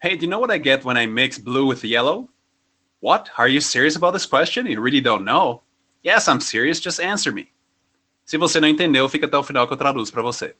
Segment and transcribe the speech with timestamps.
[0.00, 2.28] Hey, do you know what I get when I mix blue with yellow?
[3.00, 3.30] What?
[3.36, 4.64] Are you serious about this question?
[4.66, 5.62] You really don't know?
[6.04, 6.78] Yes, I'm serious.
[6.78, 7.48] Just answer me.
[8.24, 10.54] Se você não entendeu, fica até o final que eu traduzo para você.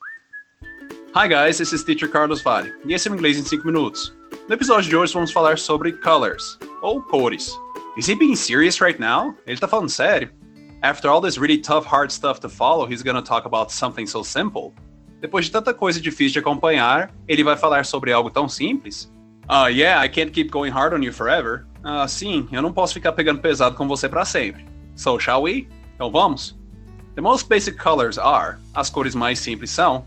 [1.14, 4.12] Hi guys, this is Teacher Carlos Vale, e esse é o Inglês em 5 minutos.
[4.48, 7.57] No episódio de hoje vamos falar sobre colors, ou cores.
[7.96, 9.36] Is he being serious right now?
[9.46, 10.32] Ele tá falando sério?
[10.82, 14.25] After all this really tough, hard stuff to follow, he's gonna talk about something so
[14.25, 14.75] simple?
[15.20, 19.09] Depois de tanta coisa difícil de acompanhar, ele vai falar sobre algo tão simples?
[19.49, 21.67] Uh, yeah, I can't keep going hard on you forever.
[21.82, 24.67] Ah, uh, sim, eu não posso ficar pegando pesado com você para sempre.
[24.95, 25.68] So, shall we?
[25.95, 26.59] Então vamos?
[27.14, 30.05] The most basic colors are, as cores mais simples são,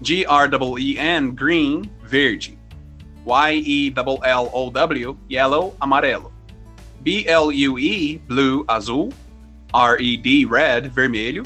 [0.00, 2.56] G-R-E-E-N, green, verde.
[3.26, 6.32] Y-E-L-L-O-W, yellow, amarelo.
[7.00, 9.12] B-L-U-E, blue, azul.
[9.74, 11.42] R-E-D, red, vermelho.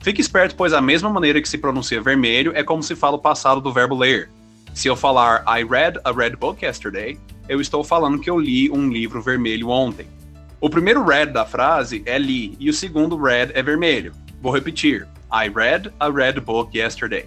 [0.00, 3.20] Fique esperto, pois a mesma maneira que se pronuncia vermelho é como se fala o
[3.20, 4.30] passado do verbo ler.
[4.76, 8.70] Se eu falar I read a red book yesterday, eu estou falando que eu li
[8.70, 10.06] um livro vermelho ontem.
[10.60, 14.12] O primeiro red da frase é li e o segundo red é vermelho.
[14.42, 15.08] Vou repetir.
[15.32, 17.24] I read a red book yesterday.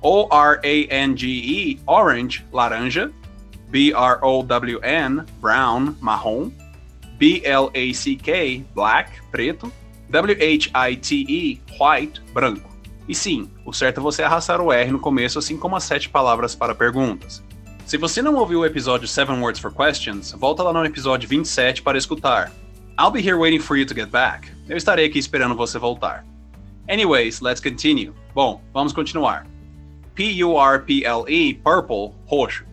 [0.00, 3.10] O-R-A-N-G-E, orange, laranja.
[3.70, 6.52] B-R-O-W-N, brown, marrom.
[7.18, 9.72] B-L-A-C-K, black, preto.
[10.08, 12.71] W-H-I-T-E, white, branco.
[13.08, 16.08] E sim, o certo é você arrastar o R no começo, assim como as sete
[16.08, 17.42] palavras para perguntas.
[17.84, 21.82] Se você não ouviu o episódio 7 Words for Questions, volta lá no episódio 27
[21.82, 22.52] para escutar.
[22.98, 24.48] I'll be here waiting for you to get back.
[24.68, 26.24] Eu estarei aqui esperando você voltar.
[26.88, 28.12] Anyways, let's continue.
[28.34, 29.46] Bom, vamos continuar.
[30.14, 32.64] P-U-R-P-L-E, purple, roxo.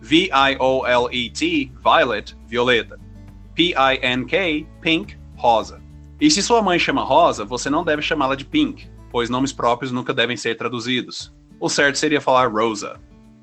[0.00, 2.98] V-I-O-L-E-T, violet, violeta.
[3.54, 5.80] P-I-N-K, pink, rosa.
[6.20, 9.90] E se sua mãe chama Rosa, você não deve chamá-la de Pink, pois nomes próprios
[9.90, 11.34] nunca devem ser traduzidos.
[11.58, 13.00] O certo seria falar Rosa.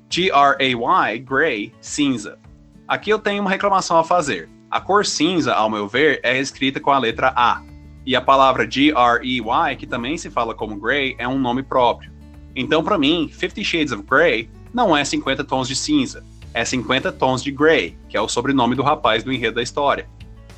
[0.08, 2.38] G-R-A-Y, gray, cinza.
[2.86, 4.48] Aqui eu tenho uma reclamação a fazer.
[4.70, 7.60] A cor cinza, ao meu ver, é escrita com a letra A.
[8.06, 12.12] E a palavra G-R-E-Y, que também se fala como gray, é um nome próprio.
[12.54, 16.24] Então, para mim, Fifty Shades of Grey não é 50 tons de cinza,
[16.54, 20.08] é 50 tons de Grey, que é o sobrenome do rapaz do enredo da história.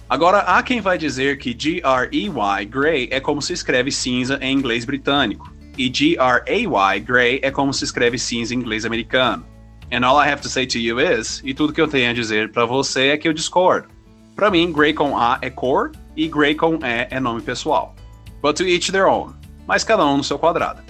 [0.09, 4.85] Agora, há quem vai dizer que G-R-E-Y, Grey, é como se escreve cinza em inglês
[4.85, 9.45] britânico, e G-R-A-Y, Grey, é como se escreve cinza em inglês americano.
[9.91, 12.15] And all I have to say to you is, e tudo que eu tenho a
[12.15, 13.89] dizer para você é que eu discordo.
[14.37, 17.95] Para mim, Grey com A é cor e Grey com E é nome pessoal.
[18.41, 19.35] But to each their own,
[19.67, 20.83] mas cada um no seu quadrado.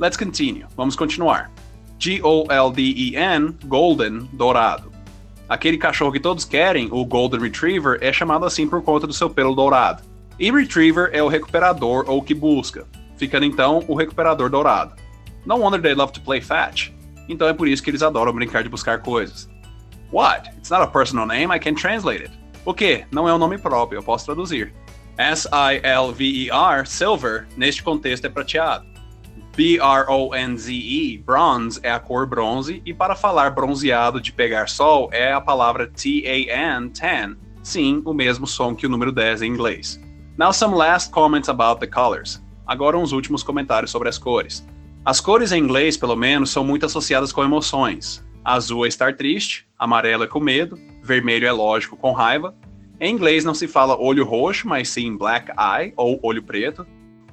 [0.00, 1.50] Let's continue, vamos continuar.
[2.00, 4.91] G-O-L-D-E-N, golden, dourado.
[5.52, 9.28] Aquele cachorro que todos querem, o Golden Retriever, é chamado assim por conta do seu
[9.28, 10.02] pelo dourado.
[10.38, 12.86] E Retriever é o recuperador ou que busca,
[13.18, 14.94] ficando então o recuperador dourado.
[15.44, 16.88] No wonder they love to play fetch.
[17.28, 19.46] Então é por isso que eles adoram brincar de buscar coisas.
[20.10, 20.48] What?
[20.56, 22.32] It's not a personal name, I can translate it.
[22.64, 23.04] O que?
[23.10, 24.72] Não é um nome próprio, eu posso traduzir.
[25.18, 28.86] S-I-L-V-E-R, silver, neste contexto é prateado.
[29.54, 35.40] B-R-O-N-Z-E, bronze, é a cor bronze, e para falar bronzeado de pegar sol é a
[35.42, 40.00] palavra T-A-N, tan, sim, o mesmo som que o número 10 em inglês.
[40.38, 42.42] Now some last comments about the colors.
[42.66, 44.66] Agora uns últimos comentários sobre as cores.
[45.04, 48.24] As cores em inglês, pelo menos, são muito associadas com emoções.
[48.42, 52.54] Azul é estar triste, amarelo é com medo, vermelho é lógico com raiva.
[52.98, 56.86] Em inglês não se fala olho roxo, mas sim black eye ou olho preto.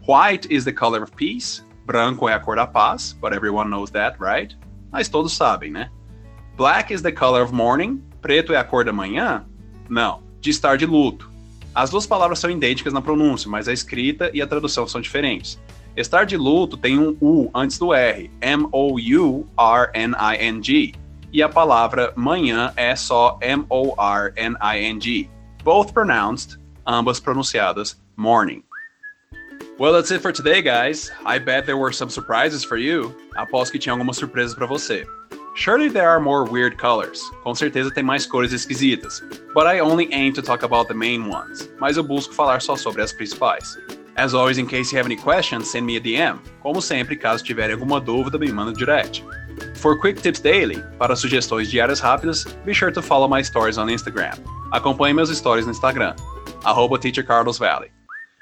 [0.05, 3.89] White is the color of peace, Branco é a cor da paz, but everyone knows
[3.89, 4.55] that, right?
[4.91, 5.89] Mas todos sabem, né?
[6.55, 8.03] Black is the color of mourning.
[8.21, 9.43] Preto é a cor da manhã?
[9.89, 11.27] Não, de estar de luto.
[11.73, 15.59] As duas palavras são idênticas na pronúncia, mas a escrita e a tradução são diferentes.
[15.97, 19.53] Estar de luto tem um U antes do R, M-O-U-R-N-I-N-G,
[21.33, 25.27] e a palavra manhã é só M-O-R-N-I-N-G.
[25.63, 28.61] Both pronounced, ambas pronunciadas morning.
[29.79, 31.09] Well, that's it for today, guys.
[31.25, 33.15] I bet there were some surprises for you.
[33.37, 35.05] Aposto que tinha algumas surpresas para você.
[35.55, 37.21] Surely there are more weird colors.
[37.45, 39.21] Com certeza tem mais cores esquisitas.
[39.53, 41.69] But I only aim to talk about the main ones.
[41.79, 43.77] Mas eu busco falar só sobre as principais.
[44.17, 46.41] As always, in case you have any questions, send me a DM.
[46.61, 49.23] Como sempre, caso tiverem alguma dúvida, me manda direct.
[49.75, 53.87] For quick tips daily, para sugestões diárias rápidas, be sure to follow my stories on
[53.87, 54.37] Instagram.
[54.73, 56.17] Acompanhe meus stories no Instagram,
[56.65, 56.99] arroba.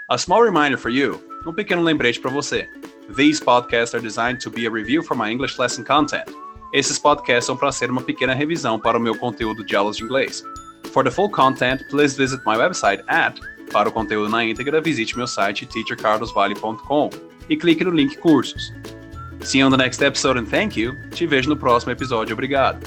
[0.10, 2.68] A small reminder for you, um pequeno lembrete para você.
[3.16, 6.25] These podcasts are designed to be a review for my English lesson content.
[6.74, 10.04] Esses podcasts são para ser uma pequena revisão para o meu conteúdo de aulas de
[10.04, 10.44] inglês.
[10.92, 13.39] For the full content, please visit my website at
[13.72, 17.10] para o conteúdo na íntegra, visite meu site teachercarlosvale.com
[17.50, 18.74] e clique no link cursos.
[19.42, 20.95] See you on the next episode and thank you.
[21.12, 22.33] Te vejo no próximo episódio.
[22.33, 22.80] Obrigado.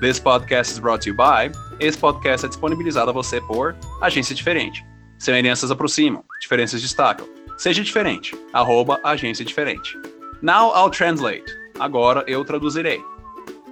[0.00, 1.50] This podcast is brought to you by.
[1.80, 4.84] Esse podcast é disponibilizado a você por Agência Diferente.
[5.18, 7.35] Semelhanças aproximam, diferenças destacam.
[7.56, 8.36] Seja diferente.
[8.52, 9.98] Arroba Agência Diferente.
[10.42, 11.44] Now I'll translate.
[11.78, 13.00] Agora eu traduzirei.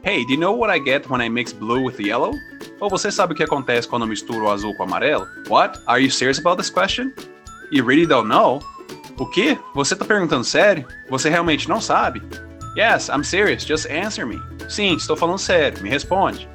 [0.02, 2.32] Hey, do you know what I get when I mix blue with yellow?
[2.80, 5.26] Ou você sabe o que acontece quando eu misturo o azul com o amarelo?
[5.48, 5.80] What?
[5.86, 7.12] Are you serious about this question?
[7.70, 8.60] You really don't know?
[9.18, 9.56] O quê?
[9.74, 10.86] Você tá perguntando sério?
[11.08, 12.22] Você realmente não sabe?
[12.76, 13.64] Yes, I'm serious.
[13.64, 14.40] Just answer me.
[14.68, 15.82] Sim, estou falando sério.
[15.82, 16.48] Me responde.